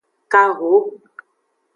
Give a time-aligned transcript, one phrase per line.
[0.31, 0.71] Kaho.